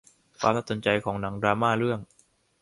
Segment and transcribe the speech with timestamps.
[0.39, 1.99] ความน่าสนใจของหนังดราม่าเรื่อง